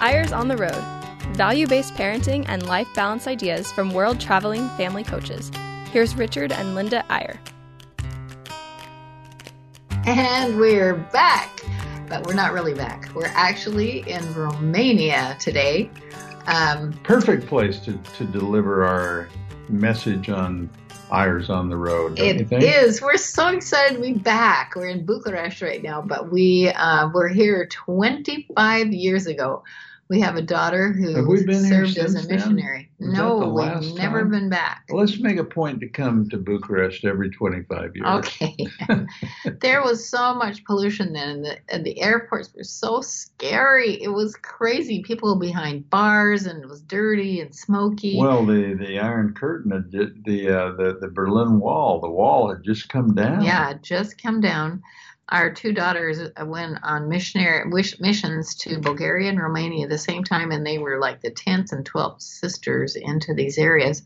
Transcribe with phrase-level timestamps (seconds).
[0.00, 0.84] Eyres on the Road
[1.36, 5.50] value based parenting and life balance ideas from world traveling family coaches.
[5.92, 7.38] Here's Richard and Linda Eyre.
[10.06, 11.60] And we're back,
[12.08, 13.08] but we're not really back.
[13.14, 15.90] We're actually in Romania today.
[16.46, 19.28] Um, Perfect place to, to deliver our
[19.68, 20.70] message on
[21.12, 22.18] Eyres on the road.
[22.18, 23.00] It is.
[23.00, 24.74] We're so excited to be back.
[24.74, 29.62] We're in Bucharest right now, but we uh, were here 25 years ago.
[30.08, 32.90] We have a daughter who served as a missionary.
[33.00, 34.30] No, we've never time?
[34.30, 34.84] been back.
[34.88, 38.06] Well, let's make a point to come to Bucharest every 25 years.
[38.06, 38.56] Okay.
[39.60, 44.00] there was so much pollution then, and the, and the airports were so scary.
[44.00, 45.02] It was crazy.
[45.02, 48.16] People behind bars, and it was dirty and smoky.
[48.16, 52.88] Well, the, the Iron Curtain, the, uh, the, the Berlin Wall, the wall had just
[52.88, 53.42] come down.
[53.42, 54.82] Yeah, just come down
[55.28, 60.52] our two daughters went on missionary missions to Bulgaria and Romania at the same time,
[60.52, 64.02] and they were like the tenth and twelfth sisters into these areas.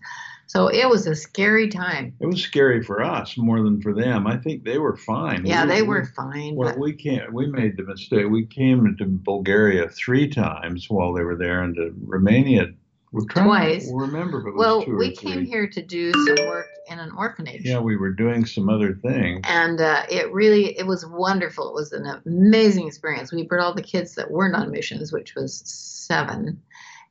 [0.47, 2.15] So it was a scary time.
[2.19, 4.27] It was scary for us more than for them.
[4.27, 5.47] I think they were fine.
[5.47, 6.57] Yeah, we, they were fine.
[6.57, 7.33] Well, we came.
[7.33, 8.27] We made the mistake.
[8.29, 12.67] We came into Bulgaria three times while they were there, and to Romania
[13.13, 13.89] we're trying twice.
[13.89, 17.63] To remember, but well, we came here to do some work in an orphanage.
[17.65, 21.69] Yeah, we were doing some other things, and uh, it really it was wonderful.
[21.69, 23.33] It was an amazing experience.
[23.33, 26.63] We brought all the kids that weren't on missions, which was seven,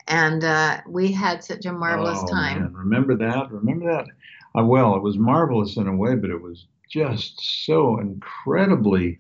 [0.07, 2.61] and uh, we had such a marvelous oh, time.
[2.61, 2.73] Man.
[2.73, 3.51] Remember that?
[3.51, 4.05] Remember that?
[4.57, 9.19] Uh, well, it was marvelous in a way, but it was just so incredibly.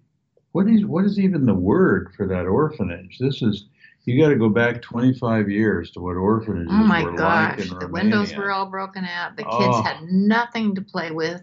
[0.53, 3.17] What is what is even the word for that orphanage?
[3.19, 3.65] This is
[4.05, 7.71] you got to go back 25 years to what orphanages oh my were gosh, like
[7.71, 9.35] in the windows were all broken out.
[9.35, 9.81] The kids oh.
[9.81, 11.41] had nothing to play with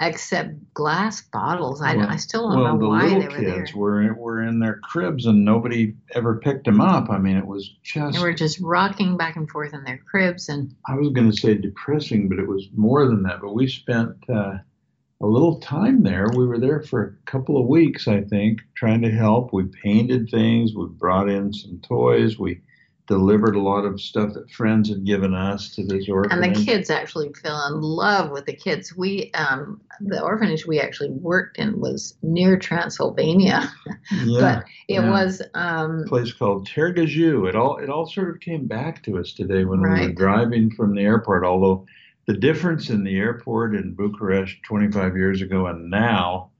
[0.00, 1.82] except glass bottles.
[1.82, 3.80] I, well, I still don't well, know the why little they were kids there.
[3.80, 7.10] were were in their cribs and nobody ever picked them up.
[7.10, 10.48] I mean, it was just they were just rocking back and forth in their cribs
[10.48, 10.74] and.
[10.88, 13.40] I was going to say depressing, but it was more than that.
[13.40, 14.16] But we spent.
[14.28, 14.58] Uh,
[15.20, 16.26] a little time there.
[16.34, 19.52] We were there for a couple of weeks, I think, trying to help.
[19.52, 20.74] We painted things.
[20.74, 22.38] We brought in some toys.
[22.38, 22.62] We
[23.10, 26.46] delivered a lot of stuff that friends had given us to this orphanage.
[26.46, 28.96] And the kids actually fell in love with the kids.
[28.96, 33.68] We, um, the orphanage we actually worked in was near Transylvania,
[34.12, 35.10] yeah, but it yeah.
[35.10, 37.48] was um, a place called Târgu.
[37.48, 40.02] It all it all sort of came back to us today when right.
[40.02, 41.44] we were driving from the airport.
[41.44, 41.86] Although
[42.26, 46.50] the difference in the airport in Bucharest 25 years ago and now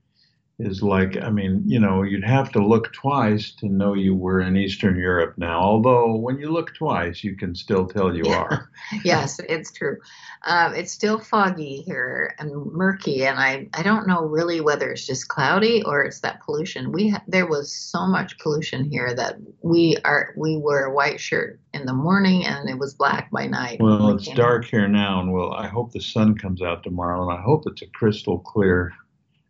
[0.61, 4.41] is like, I mean, you know, you'd have to look twice to know you were
[4.41, 5.59] in Eastern Europe now.
[5.59, 8.69] Although when you look twice, you can still tell you are.
[9.03, 9.97] yes, it's true.
[10.43, 15.05] Um, it's still foggy here and murky, and I, I don't know really whether it's
[15.05, 16.91] just cloudy or it's that pollution.
[16.91, 21.19] We ha- there was so much pollution here that we are we wear a white
[21.19, 23.79] shirt in the morning and it was black by night.
[23.79, 27.37] Well, it's dark here now, and well, I hope the sun comes out tomorrow, and
[27.37, 28.93] I hope it's a crystal clear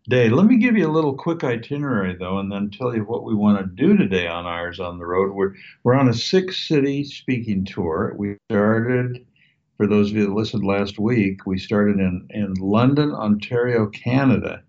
[0.10, 0.30] day.
[0.30, 3.36] Let me give you a little quick itinerary though, and then tell you what we
[3.36, 5.34] want to do today on Eyres on the Road.
[5.34, 5.54] We're
[5.84, 8.14] we're on a six city speaking tour.
[8.18, 9.26] We started
[9.82, 14.62] for those of you that listened last week, we started in, in London, Ontario, Canada,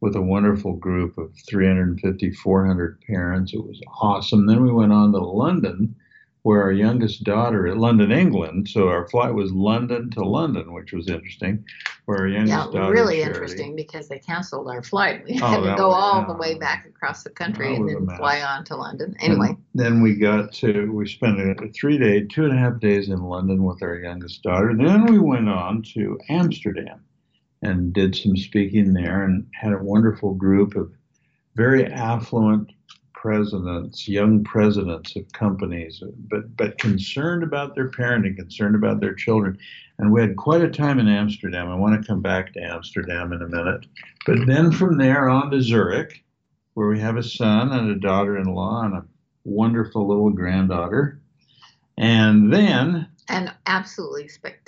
[0.00, 3.54] with a wonderful group of 350, 400 parents.
[3.54, 4.46] It was awesome.
[4.46, 5.94] Then we went on to London,
[6.46, 8.68] where our youngest daughter at London, England.
[8.68, 11.64] So our flight was London to London, which was interesting.
[12.04, 15.24] Where our youngest yeah, daughter, really Charity, interesting because they canceled our flight.
[15.24, 18.06] We Oh, had to go was- all the way back across the country and then
[18.16, 19.16] fly on to London.
[19.18, 22.78] Anyway, And then we got to, we spent a three day, two and a half
[22.78, 24.72] days in London with our youngest daughter.
[24.72, 27.00] Then we went on to Amsterdam
[27.62, 30.92] and did some speaking there and had a wonderful group of
[31.56, 32.70] very affluent
[33.16, 39.58] presidents, young presidents of companies, but, but concerned about their parenting, concerned about their children.
[39.98, 41.68] And we had quite a time in Amsterdam.
[41.68, 43.86] I want to come back to Amsterdam in a minute.
[44.26, 46.22] But then from there on to Zurich,
[46.74, 49.04] where we have a son and a daughter in law and a
[49.44, 51.18] wonderful little granddaughter.
[51.96, 54.65] And then, and absolutely spectacular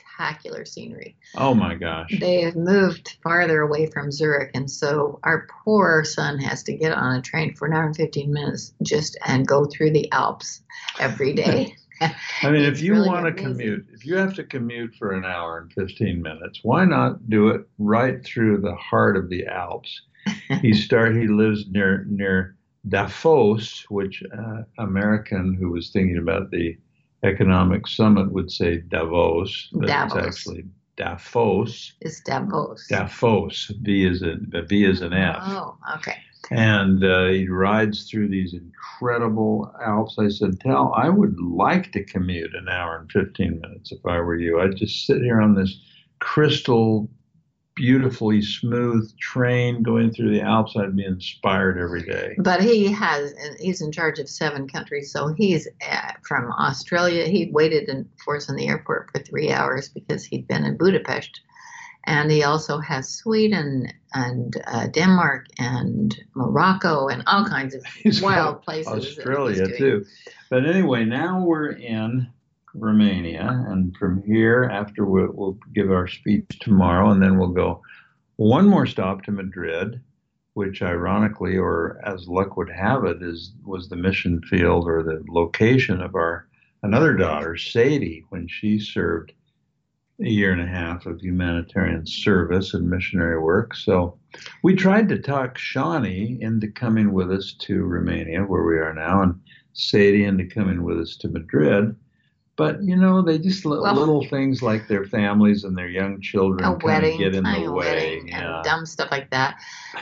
[0.65, 1.17] scenery.
[1.37, 2.11] oh my gosh.
[2.19, 6.93] They have moved farther away from Zurich, and so our poor son has to get
[6.93, 10.63] on a train for an hour and 15 minutes just and go through the Alps
[10.99, 11.75] every day.
[12.01, 15.25] I mean, if you really want to commute, if you have to commute for an
[15.25, 20.03] hour and 15 minutes, why not do it right through the heart of the Alps?
[20.63, 21.17] he start.
[21.17, 22.57] He lives near near
[22.89, 26.77] Davos, which uh, American who was thinking about the
[27.23, 30.17] economic summit would say Davos, but Davos.
[30.17, 30.65] it's actually
[30.97, 31.93] Davos.
[32.01, 32.87] It's Davos.
[32.89, 33.73] Davos.
[33.83, 35.37] V is a V is an F.
[35.41, 36.17] Oh, okay.
[36.51, 40.17] and uh, he rides through these incredible Alps.
[40.19, 44.19] I said, Tal, I would like to commute an hour and 15 minutes if I
[44.21, 44.61] were you.
[44.61, 45.79] I'd just sit here on this
[46.21, 47.09] crystal,
[47.79, 50.75] beautifully smooth train going through the Alps.
[50.77, 52.35] I'd be inspired every day.
[52.39, 55.13] But he has, he's in charge of seven countries.
[55.13, 57.27] So he's uh, from Australia.
[57.27, 60.77] He waited in, for us in the airport for three hours because he'd been in
[60.77, 61.41] Budapest
[62.09, 68.23] and he also has Sweden and uh, Denmark and Morocco and all kinds of He's
[68.23, 69.19] wild places.
[69.19, 70.07] Australia too.
[70.49, 72.29] But anyway, now we're in
[72.81, 77.83] Romania, and from here, after we'll, we'll give our speech tomorrow, and then we'll go
[78.37, 80.01] one more stop to Madrid,
[80.55, 85.23] which ironically, or as luck would have it, is was the mission field or the
[85.29, 86.49] location of our
[86.83, 89.33] another daughter, Saydi, when she served
[90.21, 93.75] a year and a half of humanitarian service and missionary work.
[93.75, 94.19] So
[94.63, 99.23] we tried to talk Shawni into coming with us to Romania, where we are now,
[99.23, 99.41] and
[99.75, 101.95] Saydi into coming with us to Madrid.
[102.59, 106.65] But you know, they just Well- little things like their families and their young children
[106.65, 108.21] a wedding, get in the way.
[108.27, 108.57] Yeah.
[108.57, 109.55] and dumb stuff like that.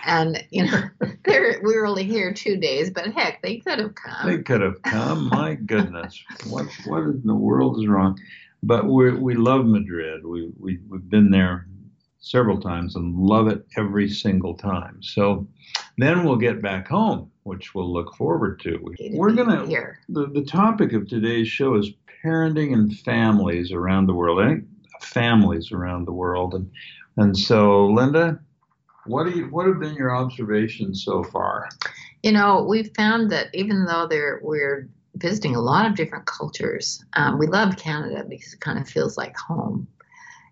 [0.06, 0.82] And you know,
[1.26, 4.30] there we were only here two days, but heck, they could have come.
[4.30, 5.28] They could have come.
[5.28, 6.18] My goodness,
[6.48, 8.18] what what in the world is wrong?
[8.62, 10.24] But we we love Madrid.
[10.24, 11.66] We we we've been there
[12.20, 15.02] several times and love it every single time.
[15.02, 15.46] So
[15.98, 18.78] then we'll get back home, which we'll look forward to.
[19.12, 19.98] We're gonna here.
[20.08, 21.90] the the topic of today's show is
[22.24, 24.40] parenting and families around the world.
[24.40, 24.64] I think
[25.00, 26.70] families around the world, and
[27.16, 28.40] and so Linda,
[29.06, 31.68] what do you what have been your observations so far?
[32.22, 37.04] You know, we've found that even though there we're visiting a lot of different cultures,
[37.14, 39.86] um, we love Canada because it kind of feels like home.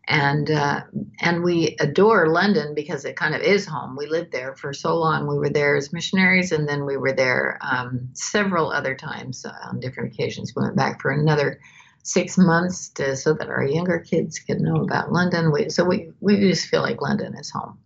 [0.06, 0.82] And uh,
[1.20, 3.96] and we adore London because it kind of is home.
[3.96, 5.26] We lived there for so long.
[5.26, 9.68] We were there as missionaries, and then we were there um, several other times uh,
[9.68, 10.52] on different occasions.
[10.54, 11.58] We went back for another
[12.02, 15.50] six months to, so that our younger kids could know about London.
[15.50, 17.78] We, so we we just feel like London is home.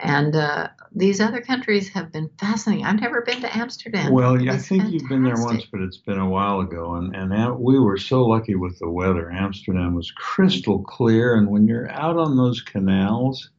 [0.00, 2.84] And uh, these other countries have been fascinating.
[2.84, 4.12] I've never been to Amsterdam.
[4.12, 7.14] Well, yeah, I think you've been there once, but it's been a while ago, and
[7.16, 9.30] and Am- we were so lucky with the weather.
[9.30, 13.50] Amsterdam was crystal clear, and when you're out on those canals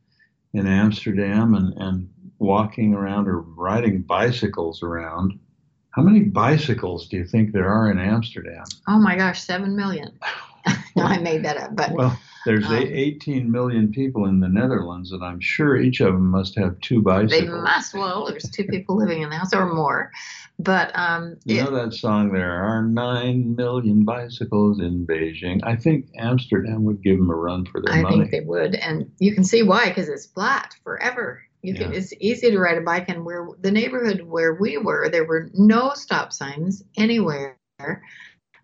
[0.54, 2.10] in Amsterdam and and
[2.40, 5.38] walking around or riding bicycles around,
[5.92, 8.64] how many bicycles do you think there are in Amsterdam?
[8.88, 10.18] Oh my gosh, seven million.
[10.96, 15.12] no, I made that up, but Well, there's Um, 18 million people in the Netherlands,
[15.12, 17.32] and I'm sure each of them must have two bicycles.
[17.32, 17.94] they must.
[17.94, 20.12] Well, there's two people living in the house or more,
[20.58, 25.60] but um, You it- know that song, There Are Nine Million Bicycles in Beijing?
[25.64, 28.16] I think Amsterdam would give them a run for their I money.
[28.16, 31.42] I think they would, and you can see why because it's flat forever.
[31.62, 31.94] You can.
[31.94, 35.50] It's easy to ride a bike, and where the neighborhood where we were, there were
[35.54, 37.58] no stop signs anywhere.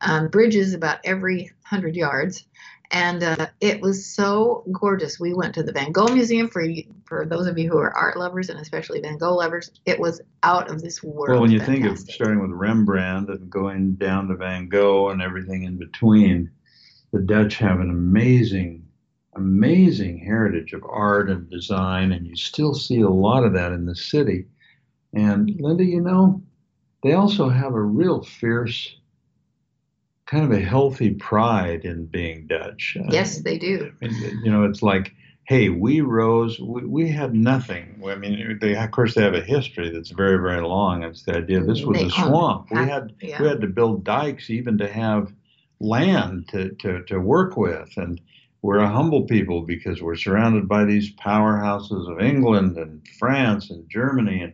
[0.01, 2.45] Um, bridges about every hundred yards,
[2.91, 5.19] and uh, it was so gorgeous.
[5.19, 6.65] We went to the Van Gogh Museum for
[7.05, 9.71] for those of you who are art lovers and especially Van Gogh lovers.
[9.85, 11.29] It was out of this world.
[11.29, 15.21] well, when you think of starting with Rembrandt and going down to Van Gogh and
[15.21, 16.49] everything in between,
[17.11, 18.85] the Dutch have an amazing,
[19.35, 23.85] amazing heritage of art and design, and you still see a lot of that in
[23.85, 24.45] the city.
[25.13, 26.43] And Linda, you know,
[27.03, 28.97] they also have a real fierce,
[30.25, 32.97] kind of a healthy pride in being Dutch.
[32.99, 33.91] Uh, yes, they do.
[34.01, 35.13] I mean, you know, it's like,
[35.47, 38.01] hey, we rose, we, we had nothing.
[38.05, 41.03] I mean, they, of course, they have a history that's very, very long.
[41.03, 42.67] It's the idea this was They a swamp.
[42.71, 43.41] We had yeah.
[43.41, 45.31] we had to build dikes even to have
[45.79, 47.89] land to, to, to work with.
[47.97, 48.19] And
[48.61, 53.87] we're a humble people because we're surrounded by these powerhouses of England and France and
[53.89, 54.41] Germany.
[54.41, 54.53] And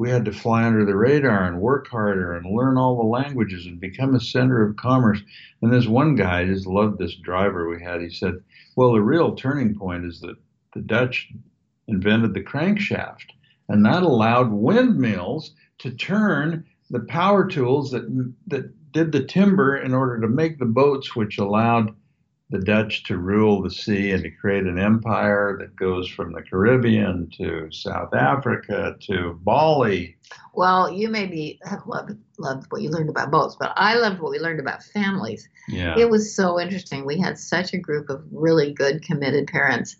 [0.00, 3.66] we had to fly under the radar and work harder and learn all the languages
[3.66, 5.20] and become a center of commerce.
[5.60, 8.00] And this one guy I just loved this driver we had.
[8.00, 8.36] He said,
[8.76, 10.36] well, the real turning point is that
[10.72, 11.30] the Dutch
[11.86, 13.26] invented the crankshaft,
[13.68, 18.06] and that allowed windmills to turn the power tools that
[18.46, 21.94] that did the timber in order to make the boats, which allowed
[22.50, 26.42] the Dutch to rule the sea and to create an empire that goes from the
[26.42, 30.16] Caribbean to South Africa to Bali.
[30.52, 34.32] Well, you maybe have loved, loved what you learned about boats, but I loved what
[34.32, 35.48] we learned about families.
[35.68, 35.96] Yeah.
[35.96, 37.06] It was so interesting.
[37.06, 39.96] We had such a group of really good, committed parents.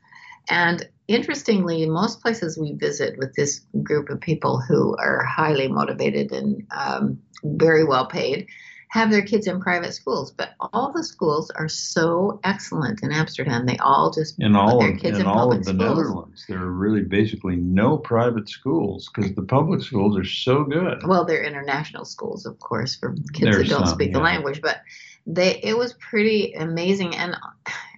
[0.49, 5.69] And interestingly, in most places we visit with this group of people who are highly
[5.69, 8.49] motivated and um, very well paid,
[8.91, 13.65] have their kids in private schools, but all the schools are so excellent in Amsterdam.
[13.65, 15.79] They all just in put all their of, kids in in all of the schools.
[15.79, 21.07] Netherlands, there are really basically no private schools because the public schools are so good.
[21.07, 24.61] Well, they're international schools, of course, for kids There's that don't some, speak the language.
[24.61, 24.81] But
[25.25, 27.37] they, it was pretty amazing, and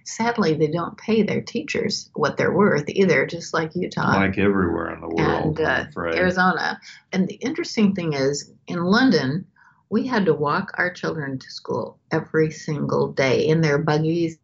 [0.03, 3.25] sadly, they don't pay their teachers what they're worth either.
[3.25, 6.79] Just like Utah like everywhere in the world, and uh, Arizona.
[7.11, 9.47] And the interesting thing is, in London,
[9.93, 14.39] we had to walk our children to school every single day in their buggies,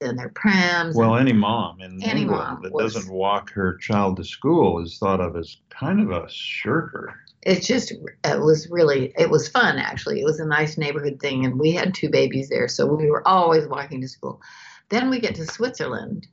[0.00, 0.94] in their prams.
[0.94, 4.80] Well, any mom in Any England mom that was- doesn't walk her child to school
[4.80, 7.12] is thought of as kind of a shirker.
[7.42, 7.92] it just
[8.24, 11.70] it was really it was fun actually it was a nice neighborhood thing and we
[11.72, 14.40] had two babies there so we were always walking to school
[14.88, 16.26] then we get to switzerland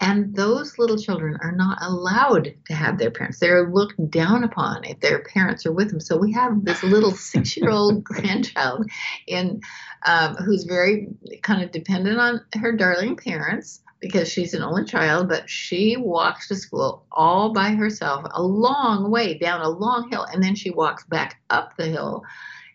[0.00, 4.84] and those little children are not allowed to have their parents they're looked down upon
[4.84, 8.88] if their parents are with them so we have this little six year old grandchild
[9.26, 9.60] in
[10.04, 11.08] um, who's very
[11.42, 16.48] kind of dependent on her darling parents because she's an only child, but she walks
[16.48, 20.70] to school all by herself a long way down a long hill, and then she
[20.70, 22.24] walks back up the hill.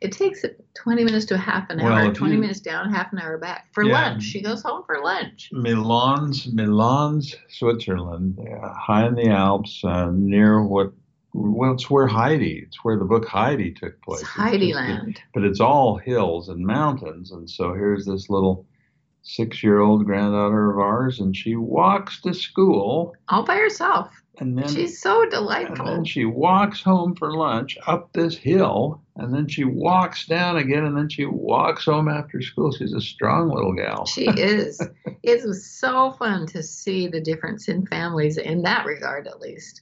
[0.02, 3.20] It takes 20 minutes to half an hour, if 20 you- minutes down, half an
[3.20, 3.94] hour back for Yeah.
[4.12, 4.24] lunch.
[4.24, 5.50] She goes home for lunch.
[5.54, 10.92] Malans, Malans, Switzerland, uh, high in the Alps, uh, near what,
[11.34, 14.22] well, it's where Heidi, it's where the book Heidi took place.
[14.22, 15.20] It's Heidi Land.
[15.34, 17.32] but it's all hills and mountains.
[17.32, 18.66] And so here's this little
[19.24, 24.10] six year old granddaughter of ours, and she walks to school, all by herself.
[24.40, 25.86] and then She's so delightful.
[25.88, 30.58] and then she walks home for lunch up this hill, and then she walks down
[30.58, 32.72] again, and then she walks home after school.
[32.72, 34.06] She's a strong little gal.
[34.06, 34.80] She is.
[35.24, 39.82] it was so fun to see the difference in families in that regard, at least.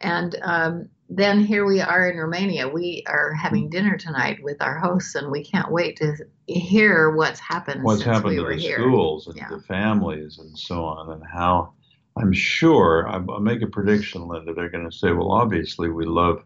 [0.00, 2.68] And um, then here we are in Romania.
[2.68, 6.14] We are having dinner tonight with our hosts, and we can't wait to
[6.46, 8.78] hear what's happened What's happened we to the here.
[8.78, 9.48] schools and Yeah.
[9.50, 11.72] the families and so on, and how
[12.16, 14.54] I'm sure I- I'll make a prediction, Linda.
[14.54, 16.42] They're going to say, well, obviously we love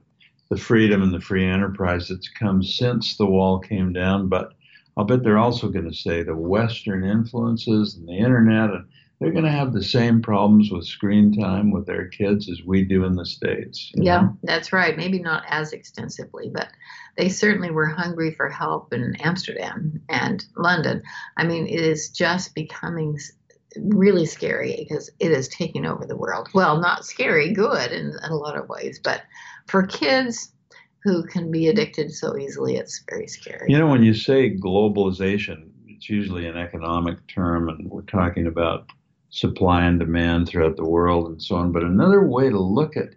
[0.53, 4.53] the freedom and the free enterprise that's come since the wall came down, but
[4.99, 8.85] I'll bet they're also going to say the Western influences and the internet, and
[9.19, 12.85] they're going to have the same problems with screen time with their kids as we
[12.85, 13.93] do in the states.
[13.95, 14.39] Yeah, know?
[14.43, 14.95] that's right.
[14.95, 16.69] Maybe not as extensively, but
[17.17, 21.03] they certainly were hungry for help in Amsterdam and London.
[21.39, 23.19] I mean, it is just becoming
[23.81, 26.49] really scary because it is taking over the world.
[26.55, 29.23] Well, not scary, good in, in a lot of ways, but
[29.67, 30.53] for kids
[31.03, 33.67] who can be addicted so easily, it's very scary.
[33.71, 38.87] You know, when you say globalization, it's usually an economic term, and we're talking about
[39.31, 41.73] supply and demand throughout the world and so on.
[41.73, 43.15] But another way to look at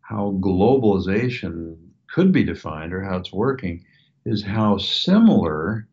[0.00, 1.76] how globalization
[2.08, 3.84] could be defined or how it's working
[4.24, 5.86] is how similar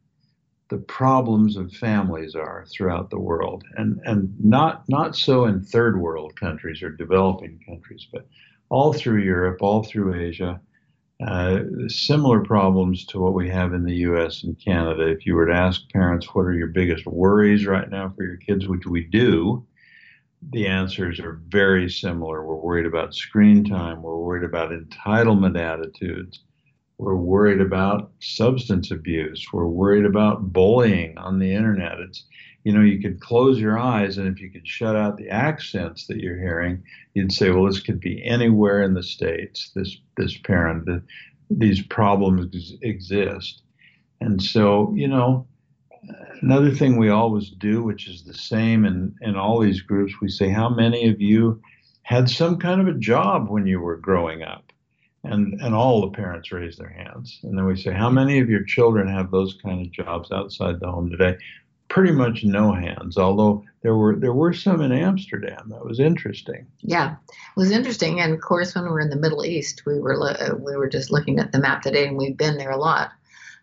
[0.69, 5.99] the problems of families are throughout the world and and not not so in third
[5.99, 8.27] world countries or developing countries but
[8.69, 10.59] all through Europe all through Asia
[11.25, 15.07] uh, similar problems to what we have in the US and Canada.
[15.07, 18.37] If you were to ask parents, what are your biggest worries right now for your
[18.37, 19.65] kids, which we do,
[20.51, 22.45] the answers are very similar.
[22.45, 26.43] We're worried about screen time, we're worried about entitlement attitudes,
[26.97, 31.99] we're worried about substance abuse, we're worried about bullying on the internet.
[31.99, 32.23] It's
[32.65, 36.07] you know, you could close your eyes, and if you could shut out the accents
[36.07, 36.83] that you're hearing,
[37.13, 39.69] you'd say, "Well, this could be anywhere in the states.
[39.75, 41.03] This this parent, the,
[41.51, 43.61] these problems exist."
[44.19, 45.45] And so, you know,
[46.41, 50.29] another thing we always do, which is the same in in all these groups, we
[50.29, 51.61] say, "How many of you
[52.01, 54.64] had some kind of a job when you were growing up?"
[55.25, 58.49] And and all the parents raise their hands, and then we say, "How many of
[58.49, 61.37] your children have those kind of jobs outside the home today?"
[61.87, 63.17] pretty much no hands.
[63.17, 65.69] Although there were there were some in Amsterdam.
[65.69, 66.65] That was interesting.
[66.81, 68.19] Yeah, it was interesting.
[68.19, 70.17] And of course, when we were in the Middle East, we were
[70.59, 73.11] we were just looking at the map today, and we've been there a lot.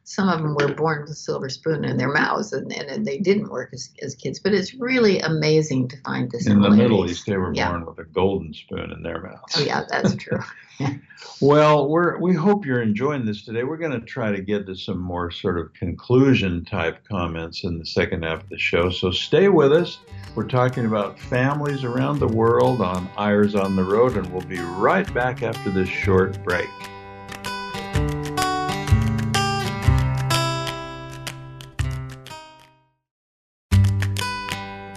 [0.05, 3.19] Some of them were born with a silver spoon in their mouths, and, and they
[3.19, 4.39] didn't work as, as kids.
[4.41, 6.47] But it's really amazing to find this.
[6.47, 7.71] In the Middle East, they were Yeah.
[7.71, 9.55] born with a golden spoon in their mouths.
[9.57, 10.41] Oh yeah, that's true.
[11.41, 13.65] Well, we're we hope you're enjoying this today.
[13.65, 17.79] We're going to try to get to some more sort of conclusion type comments in
[17.79, 18.91] the second half of the show.
[18.91, 19.99] So stay with us.
[20.35, 24.61] We're talking about families around the world on Eyres on the Road, and we'll be
[24.61, 26.69] right back after this short break.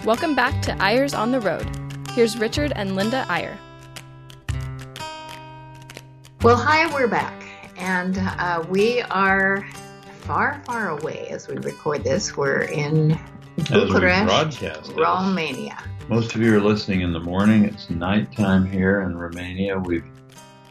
[0.05, 1.67] Welcome back to Eyres on the Road.
[2.12, 3.57] Here's Richard and Linda Eyre.
[6.43, 7.43] Well, hi, we're back,
[7.75, 9.67] and uh, we are
[10.19, 12.38] far, far away as we record this.
[12.38, 14.91] We're in As we Bucharest, broadcast.
[14.95, 15.83] Romania.
[16.07, 17.65] Most of you are listening in the morning.
[17.65, 19.79] It's nighttime here in Romania.
[19.79, 20.05] We've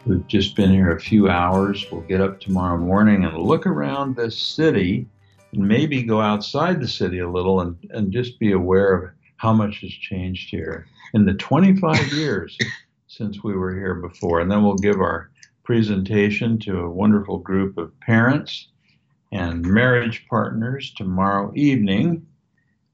[0.05, 1.85] we've just been here a few hours.
[1.91, 5.07] We'll get up tomorrow morning and look around this city
[5.51, 9.09] and maybe go outside the city a little and, and just be aware of
[9.45, 12.57] how much has changed here in the 25 years
[13.07, 14.39] since we were here before.
[14.39, 15.29] And then we'll give our
[15.63, 18.69] presentation to a wonderful group of parents
[19.31, 22.25] and marriage partners tomorrow evening.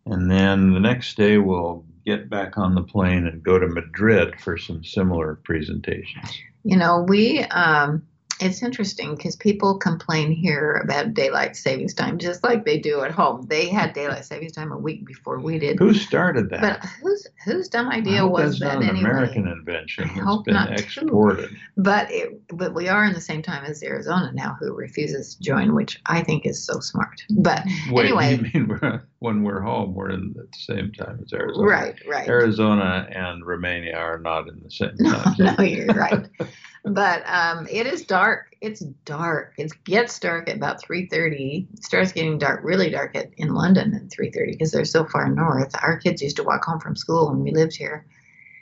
[0.05, 4.38] And then the next day we'll get back on the plane and go to Madrid
[4.41, 6.38] for some similar presentations.
[6.65, 8.05] You know, we, um,
[8.41, 13.12] it's interesting because people complain here about daylight savings time just like they do at
[13.12, 13.45] home.
[13.48, 15.79] They had daylight savings time a week before we did.
[15.79, 16.62] Who started that?
[16.62, 19.10] But whose whose dumb idea was that's that not an anyway?
[19.12, 20.05] American invention.
[20.10, 21.50] I It's hope been exported.
[21.77, 25.41] But it, but we are in the same time as Arizona now, who refuses to
[25.41, 27.24] join, which I think is so smart.
[27.29, 28.36] But Wait, Anyway.
[28.36, 31.67] you mean we're, when we're home, we're in at the same time as Arizona?
[31.67, 32.27] right, right.
[32.27, 35.55] Arizona and Romania are not in the same No, time.
[35.57, 36.27] no, you're right.
[36.83, 38.55] But um, it is dark.
[38.59, 39.53] It's dark.
[39.57, 41.67] It gets dark at about three thirty.
[41.73, 45.05] It starts getting dark, really dark at, in London at three thirty because they're so
[45.05, 45.73] far north.
[45.81, 48.05] Our kids used to walk home from school when we lived here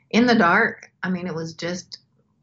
[0.10, 0.92] in the dark.
[1.02, 2.00] I mean, it was just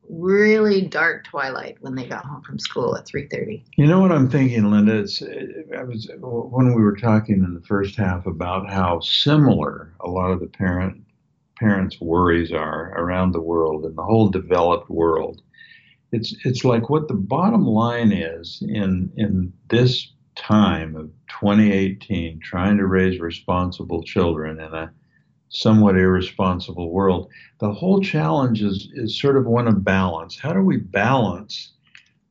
[0.09, 3.65] really dark twilight when they got home from school at three thirty.
[3.77, 4.99] You know what I'm thinking, Linda?
[4.99, 10.09] It's I was when we were talking in the first half about how similar a
[10.09, 11.03] lot of the parent
[11.59, 15.43] parents' worries are around the world and the whole developed world.
[16.17, 22.77] It's it's like what the bottom line is in in this time of 2018, trying
[22.79, 24.93] to raise responsible children in a
[25.49, 27.31] somewhat irresponsible world.
[27.61, 30.39] The whole challenge is is sort of one of balance.
[30.39, 31.73] How do we balance?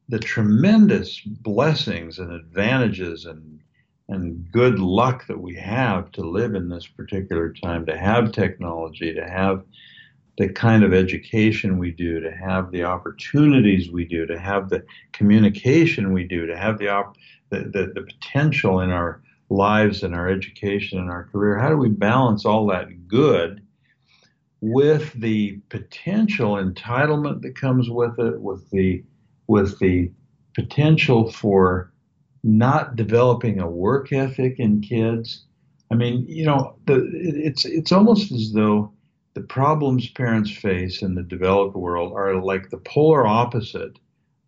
[0.09, 3.59] the tremendous blessings and advantages and
[4.07, 9.11] and good luck that we have to live in this particular time, to have technology,
[9.11, 9.63] to have
[10.37, 14.83] the kind of education we do, to have the opportunities we do, to have the
[15.13, 17.17] communication we do, to have the op-
[17.49, 21.57] the, the, the potential in our lives and our education and our career.
[21.57, 23.61] How do we balance all that good
[24.61, 29.03] with the potential entitlement that comes with it, with the
[29.47, 30.11] with the
[30.55, 31.93] potential for
[32.43, 35.45] not developing a work ethic in kids.
[35.91, 38.91] I mean, you know, the, it's it's almost as though
[39.35, 43.99] the problems parents face in the developed world are like the polar opposite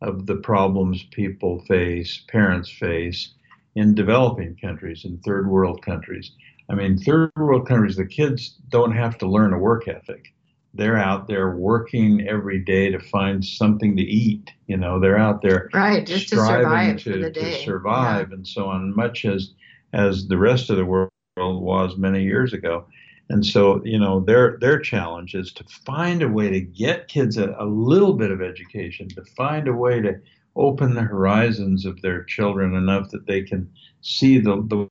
[0.01, 3.33] of the problems people face, parents face
[3.75, 6.31] in developing countries, in third world countries.
[6.69, 10.33] I mean, third world countries, the kids don't have to learn a work ethic.
[10.73, 14.51] They're out there working every day to find something to eat.
[14.67, 18.47] You know, they're out there Right, just to survive to, for the to survive and
[18.47, 19.53] so on, much as
[19.93, 22.85] as the rest of the world was many years ago.
[23.29, 27.37] And so, you know, their their challenge is to find a way to get kids
[27.37, 30.15] a, a little bit of education, to find a way to
[30.55, 33.69] open the horizons of their children enough that they can
[34.01, 34.87] see the, the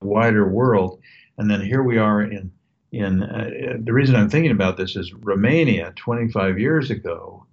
[0.00, 1.00] wider world.
[1.38, 2.52] And then here we are in
[2.92, 7.46] in uh, the reason I'm thinking about this is Romania 25 years ago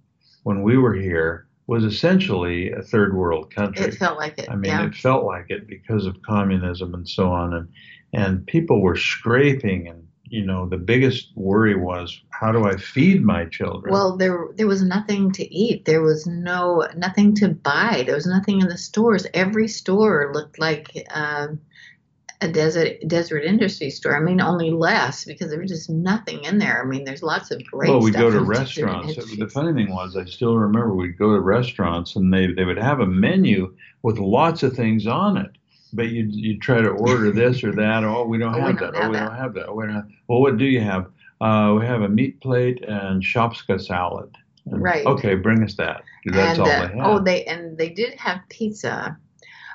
[0.44, 3.86] when we were here was essentially a third world country.
[3.86, 4.48] It felt like it.
[4.48, 4.86] I mean, yeah.
[4.86, 7.68] it felt like it because of communism and so on, and
[8.12, 13.24] and people were scraping, and you know, the biggest worry was how do I feed
[13.24, 13.92] my children?
[13.92, 15.84] Well, there there was nothing to eat.
[15.84, 18.02] There was no nothing to buy.
[18.04, 19.26] There was nothing in the stores.
[19.34, 21.60] Every store looked like um,
[22.40, 24.16] a desert Deseret industry store.
[24.16, 26.82] I mean, only less because there was just nothing in there.
[26.82, 27.90] I mean, there's lots of great.
[27.90, 29.14] well, we go to restaurants.
[29.14, 32.78] The funny thing was, I still remember we'd go to restaurants, and they they would
[32.78, 35.55] have a menu with lots of things on it.
[35.92, 38.04] But you you try to order this or that.
[38.04, 39.02] Oh, we don't Oh, we have don't that.
[39.02, 39.26] have oh, we that.
[39.28, 39.66] don't have that.
[39.68, 40.08] Oh, we don't have.
[40.28, 41.06] Well, what do you have?
[41.40, 44.34] Uh, we have a meat plate and shopska salad.
[44.66, 45.06] And, Right.
[45.06, 46.02] Okay, bring us that.
[46.26, 47.06] That's and all uh, they have.
[47.06, 49.16] oh, they and they did have pizza,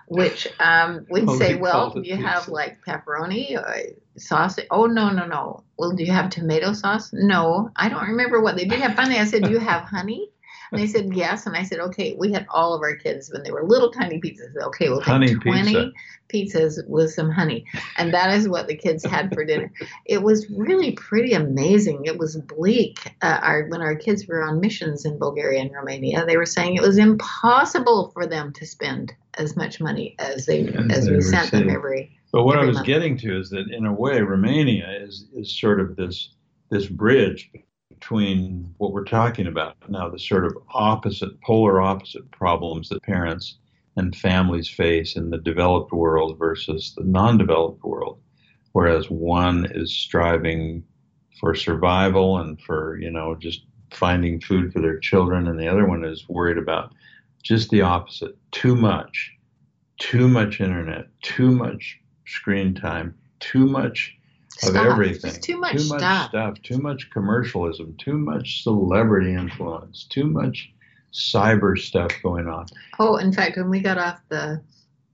[0.07, 3.75] which um, we'd Oh, say, well, called it do you have like pepperoni or
[4.17, 4.67] sausage?
[4.69, 5.63] Oh no, no, no.
[5.77, 7.11] Well, do you have tomato sauce?
[7.13, 8.95] No, I don't remember what they did have.
[8.95, 10.29] Finally, I said, do you have honey?
[10.71, 12.15] And they said yes, and I said, okay.
[12.17, 14.55] We had all of our kids when they were little tiny pizzas.
[14.55, 15.91] Okay, we'll take Honey twenty
[16.31, 17.65] pizzas with some honey,
[17.97, 19.69] and that is what the kids had for dinner.
[20.05, 22.05] It was really pretty amazing.
[22.05, 22.99] It was bleak.
[23.21, 26.75] Uh, our when our kids were on missions in Bulgaria and Romania, they were saying
[26.75, 31.15] it was impossible for them to spend as much money as they As as they
[31.15, 31.75] we sent them received.
[31.75, 32.17] every.
[32.31, 32.87] But what I was month.
[32.87, 36.29] getting to is that in a way, Romania is is sort of this
[36.69, 37.51] this bridge
[38.01, 43.59] between what we're talking about now, the sort of opposite, polar opposite problems that parents
[43.95, 48.19] and families face in the developed world versus the non-developed world.
[48.71, 50.83] Whereas one is striving
[51.39, 55.85] for survival and for, you know, just finding food for their children, and the other
[55.85, 56.93] one is worried about
[57.43, 59.31] just the opposite too much,
[59.99, 64.17] too much internet, too much screen time, too much
[64.67, 65.39] of everything.
[65.41, 66.29] Too much too much stuff.
[66.29, 70.71] stuff, too much commercialism, too much celebrity influence, too much
[71.13, 72.67] cyber stuff going on.
[72.99, 74.61] Oh, in fact, when we got off the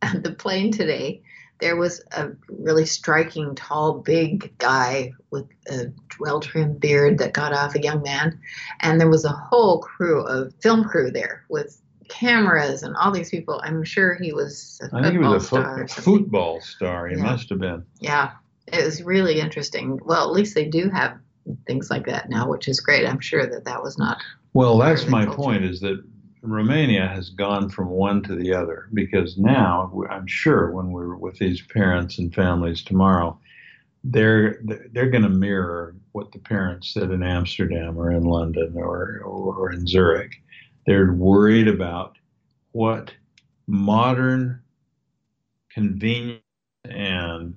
[0.22, 1.22] the plane today,
[1.60, 5.86] there was a really striking, tall, big guy with a
[6.20, 8.40] well-trimmed beard that got off, a young man,
[8.82, 13.30] and there was a whole crew of film crew there with cameras and all these
[13.32, 13.60] people.
[13.64, 15.78] I'm sure he was a I think he was a star.
[15.80, 16.04] foot, something.
[16.20, 17.08] football star.
[17.08, 17.24] He Yeah.
[17.24, 17.84] must have been.
[18.00, 18.32] Yeah,
[18.68, 20.00] it was really interesting.
[20.04, 21.18] Well, at least they do have
[21.66, 23.08] things like that now, which is great.
[23.08, 24.18] I'm sure that that was not.
[24.54, 25.46] Well, that's my cultural.
[25.46, 26.04] point is that
[26.42, 31.38] Romania has gone from one to the other because now I'm sure when we're with
[31.38, 33.40] these parents and families tomorrow,
[34.04, 34.60] they're
[34.92, 39.72] they're going to mirror what the parents said in Amsterdam or in London or or
[39.72, 40.34] in Zurich.
[40.86, 42.18] They're worried about
[42.72, 43.14] what
[43.68, 44.62] modern
[45.70, 46.42] convenience
[46.86, 47.56] and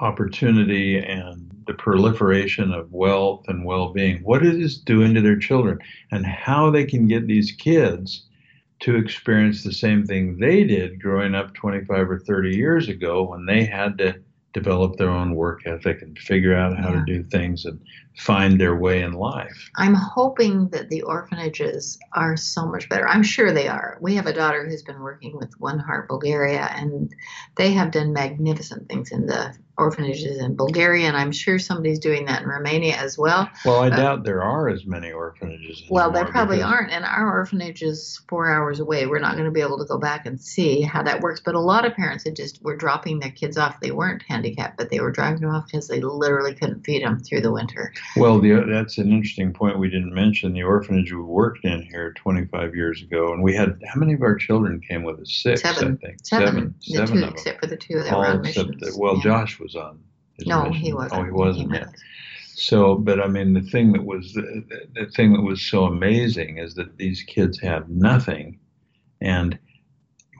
[0.00, 5.78] opportunity and the proliferation of wealth and well-being what it is doing to their children
[6.12, 8.26] and how they can get these kids
[8.80, 13.46] to experience the same thing they did growing up 25 or 30 years ago when
[13.46, 14.14] they had to
[14.52, 17.00] develop their own work ethic and figure out how Yeah.
[17.00, 17.78] to do things and
[18.16, 19.70] find their way in life.
[19.76, 23.06] I'm hoping that the orphanages are so much better.
[23.06, 23.98] I'm sure they are.
[24.00, 27.14] We have a daughter who's been working with One Heart Bulgaria, and
[27.56, 32.24] they have done magnificent things in the orphanages in Bulgaria, and I'm sure somebody's doing
[32.26, 33.48] that in Romania as well.
[33.64, 35.82] Well, I Uh, doubt there are as many orphanages.
[35.90, 39.06] Well, there probably aren't, and our orphanage is four hours away.
[39.06, 41.40] We're not going to be able to go back and see how that works.
[41.44, 43.80] But a lot of parents had just were dropping their kids off.
[43.80, 47.18] They weren't handicapped, but they were driving them off because they literally couldn't feed them
[47.20, 47.92] through the winter.
[48.16, 50.52] Well, the, that's an interesting point we didn't mention.
[50.52, 54.22] The orphanage we worked in here 25 years ago, and we had how many of
[54.22, 55.30] our children came with us?
[55.42, 55.98] Six, Seven.
[56.02, 56.18] I think.
[56.22, 57.30] Seven, Seven, the seven two, of them.
[57.34, 58.80] except for the two that All were on missions.
[58.80, 59.22] that, well, Yeah.
[59.22, 59.98] Josh was on.
[60.36, 60.74] his No, mission.
[60.74, 61.20] he wasn't.
[61.20, 61.94] Oh, he wasn't with.
[62.54, 66.58] So, but I mean, the thing that was the, the thing that was so amazing
[66.58, 68.58] is that these kids had nothing,
[69.20, 69.58] and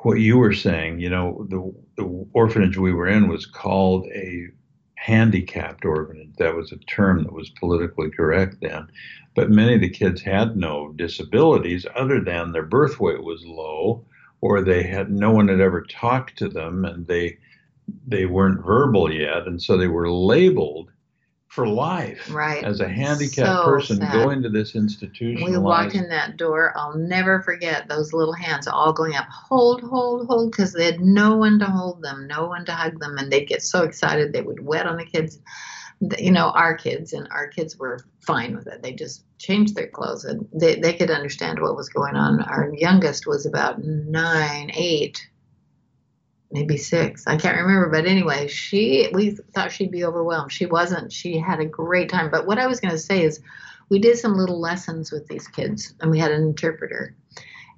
[0.03, 4.47] what you were saying, you know, the the orphanage we were in was called a
[4.95, 6.35] handicapped orphanage.
[6.39, 8.89] That was a term that was politically correct then,
[9.35, 14.07] but many of the kids had no disabilities other than their birth weight was low,
[14.41, 17.37] or they had no one had ever talked to them, and they
[18.07, 20.91] they weren't verbal yet, and so they were labeled
[21.49, 22.63] for life Right.
[22.65, 24.13] as a handicapped So person sad.
[24.13, 25.43] going to this institution.
[25.43, 26.73] We walked in that door.
[26.77, 31.01] I'll never forget those little hands all going up, hold, hold, hold, because they had
[31.01, 34.33] no one to hold them, no one to hug them, and they'd get so excited
[34.33, 35.39] they would wet on the kids.
[36.19, 38.83] You know, our kids, and our kids were fine with it.
[38.83, 42.43] They just changed their clothes, and they they could understand what was going on.
[42.43, 45.27] Our youngest was about nine, eight,
[46.51, 47.27] maybe six.
[47.27, 50.53] I can't remember, but anyway, she we thought she'd be overwhelmed.
[50.53, 51.13] She wasn't.
[51.13, 52.31] She had a great time.
[52.31, 53.41] But what I was going to say is
[53.89, 57.15] we did some little lessons with these kids and we had an interpreter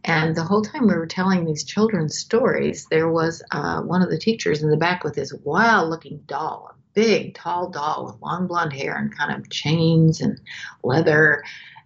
[0.05, 4.11] and the whole time we were telling these children stories there was uh, one of
[4.11, 8.23] the teachers in the back with this wild looking doll a big tall doll with
[8.23, 10.41] long blonde hair and kind of chains and
[10.83, 11.43] leather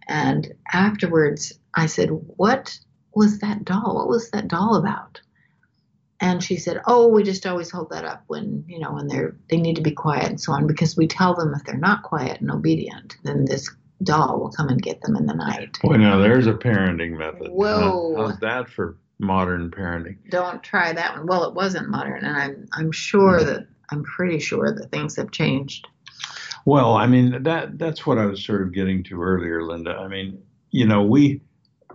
[0.08, 2.78] and afterwards i said what
[3.14, 5.20] was that doll what was that doll about
[6.22, 9.36] and she said oh we just always hold that up when you know when they're
[9.50, 12.02] they need to be quiet and so on because we tell them if they're not
[12.02, 13.68] quiet and obedient then this
[14.04, 15.78] doll will come and get them in the night.
[15.82, 17.50] Boy, now there's a parenting method.
[17.50, 18.16] Whoa.
[18.16, 20.16] How- how's that for modern parenting?
[20.30, 21.26] Don't try that one.
[21.26, 23.46] Well, it wasn't modern, and I'm I'm sure hmm.
[23.46, 25.86] that I'm pretty sure that things have changed.
[26.64, 29.92] Well, I mean that that's what I was sort of getting to earlier, Linda.
[29.92, 31.40] I mean, you know, we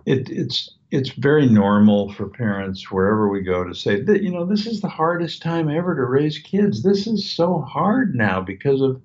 [0.06, 4.46] it, it's it's very normal for parents wherever we go to say that you know
[4.46, 6.82] this is the hardest time ever to raise kids.
[6.82, 9.00] This is so hard now because of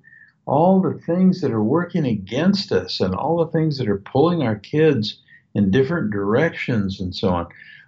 [0.46, 4.42] all the things that are working against us and all the things that are pulling
[4.42, 5.18] our kids
[5.54, 7.46] in different directions and so on.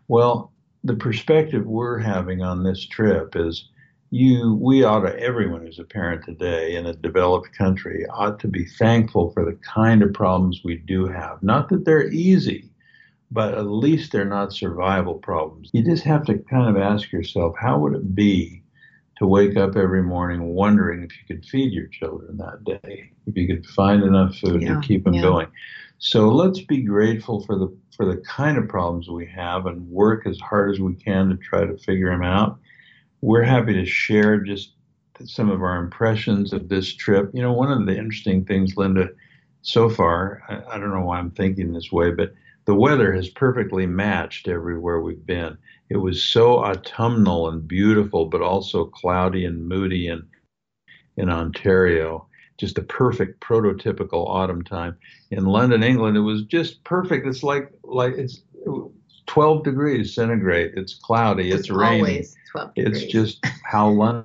[0.08, 0.52] Well,
[0.84, 3.68] the perspective we're having on this trip is
[4.10, 8.48] you we ought to everyone who's a parent today in a developed country ought to
[8.48, 12.70] be thankful for the kind of problems we do have not that they're easy
[13.30, 17.54] but at least they're not survival problems you just have to kind of ask yourself
[17.60, 18.62] how would it be
[19.16, 23.36] to wake up every morning wondering if you could feed your children that day if
[23.36, 25.22] you could find enough food Yeah, to keep them yeah.
[25.22, 25.46] going
[25.98, 30.26] So let's be grateful for the for the kind of problems we have and work
[30.26, 32.58] as hard as we can to try to figure them out.
[33.22, 34.72] We're happy to share just
[35.24, 37.30] some of our impressions of this trip.
[37.32, 39.08] You know, one of the interesting things, Linda,
[39.62, 42.34] so far, I, I don't know why I'm thinking this way, but
[42.66, 45.56] the weather has perfectly matched everywhere we've been.
[45.88, 50.22] It was so autumnal and beautiful, but also cloudy and moody in
[51.16, 52.26] in Ontario.
[52.58, 54.96] Just a perfect prototypical autumn time.
[55.30, 57.26] In London, England, it was just perfect.
[57.26, 58.42] It's like like it's
[59.26, 60.72] 12 degrees centigrade.
[60.76, 61.50] It's cloudy.
[61.50, 62.00] It's, It's raining.
[62.00, 64.24] always 12 It's just how London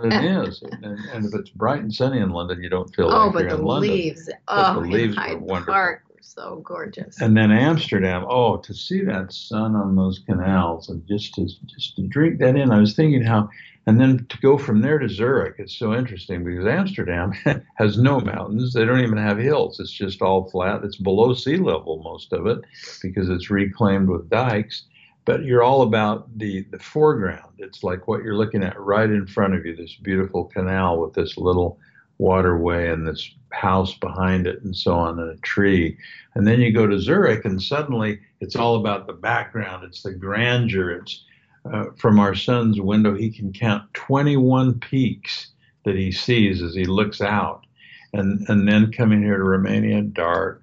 [0.00, 0.62] is.
[0.62, 3.38] And, and if it's bright and sunny in London, you don't feel Oh, like but
[3.44, 3.90] you're the in London.
[3.90, 5.74] leaves, But oh, the leaves were Hyde wonderful.
[5.74, 6.02] Park
[6.34, 7.20] so gorgeous.
[7.20, 11.96] And then Amsterdam, oh, to see that sun on those canals and just to just
[11.96, 12.70] to drink that in.
[12.70, 13.48] I was thinking how,
[13.86, 17.32] and then to go from there to Zurich, it's so interesting because Amsterdam
[17.76, 18.72] has no mountains.
[18.72, 19.80] They don't even have hills.
[19.80, 20.84] It's just all flat.
[20.84, 22.60] It's below sea level most of it
[23.02, 24.84] because it's reclaimed with dikes.
[25.24, 27.54] But you're all about the the foreground.
[27.58, 29.74] It's like what you're looking at right in front of you.
[29.74, 31.78] This beautiful canal with this little
[32.18, 35.96] waterway and this house behind it and so on and a tree.
[36.34, 39.84] And then you go to Zurich and suddenly it's all about the background.
[39.84, 40.90] It's the grandeur.
[40.90, 41.24] It's
[41.72, 45.48] uh, from our son's window, he can count 21 peaks
[45.84, 47.64] that he sees as he looks out.
[48.12, 50.62] And, and then coming here to Romania, dark,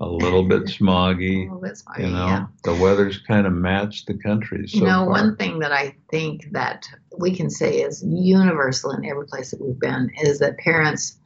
[0.00, 1.48] a little bit smoggy.
[1.50, 2.46] Oh, that's You know, yeah.
[2.64, 5.08] the weather's kind of matched the country so you know, far.
[5.10, 6.86] one thing that I think that
[7.18, 11.18] we can say is universal in every place that we've been is that parents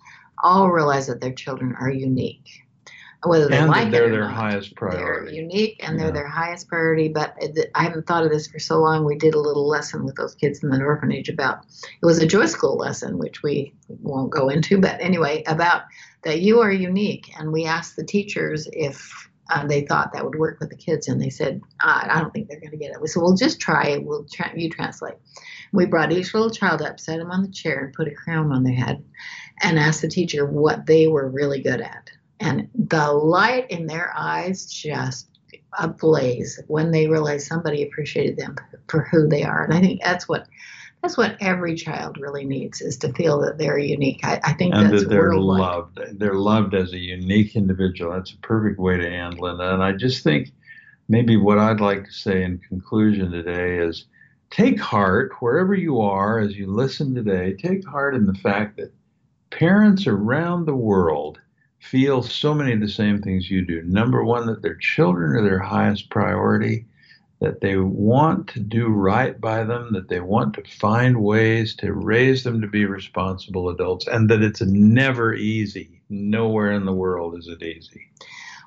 [0.44, 2.46] all realize that their children are unique.
[3.24, 6.04] Whether they and like they're it or their not, highest they're unique and Yeah.
[6.04, 7.08] they're their highest priority.
[7.08, 7.36] But
[7.74, 9.04] I haven't thought of this for so long.
[9.04, 11.64] We did a little lesson with those kids in the orphanage about
[12.00, 15.82] it was a joy school lesson, which we won't go into, but anyway, about
[16.24, 17.32] that you are unique.
[17.38, 21.08] And we asked the teachers if uh, they thought that would work with the kids,
[21.08, 23.00] and they said, I, don't think they're going to get it.
[23.00, 24.04] We said, well, just try it.
[24.04, 25.14] We'll tra- you translate.
[25.72, 28.52] We brought each little child up, set them on the chair, and put a crown
[28.52, 29.02] on their head,
[29.62, 32.10] and asked the teacher what they were really good at.
[32.40, 35.28] And the light in their eyes just
[35.78, 38.56] ablaze when they realized somebody appreciated them
[38.88, 39.64] for who they are.
[39.64, 40.46] And I think that's what
[41.02, 44.20] that's what every child really needs is to feel that they're unique.
[44.24, 45.60] I, I think and that's that they're worldwide.
[45.60, 46.00] loved.
[46.18, 48.12] They're loved as a unique individual.
[48.12, 49.74] That's a perfect way to end, Linda.
[49.74, 50.50] And I just think
[51.08, 54.06] maybe what I'd like to say in conclusion today is
[54.50, 57.54] take heart wherever you are as you listen today.
[57.54, 58.92] Take heart in the fact that
[59.50, 61.38] parents around the world
[61.78, 63.82] feel so many of the same things you do.
[63.82, 66.86] Number one, that their children are their highest priority.
[67.40, 71.92] That they want to do right by them, that they want to find ways to
[71.92, 76.02] raise them to be responsible adults, and that it's never easy.
[76.10, 78.02] Nowhere in the world is it easy.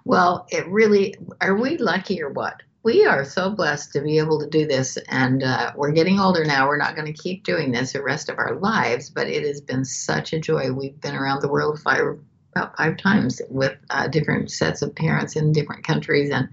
[0.05, 2.62] Well, it really are we lucky or what?
[2.84, 6.43] We are so blessed to be able to do this, and uh, we're getting older
[6.43, 6.67] now.
[6.67, 9.62] We're not going to keep doing this the rest of our lives, but it has
[9.62, 10.71] been such a joy.
[10.71, 12.17] We've been around the world five,
[12.56, 16.50] about five times with uh, different sets of parents in different countries, and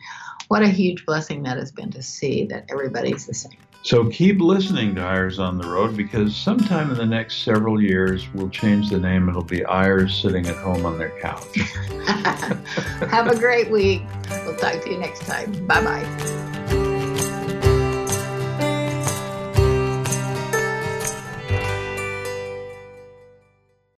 [0.49, 3.59] what a huge blessing that has been to see that everybody's the same.
[3.83, 8.29] So keep listening to Eyres on the Road because sometime in the next several years
[8.35, 9.29] we'll change the name.
[9.29, 11.57] It'll be Eyres sitting at home on their couch.
[13.11, 14.03] Have a great week.
[14.45, 15.67] We'll talk to you next time.
[15.67, 16.75] Bye bye.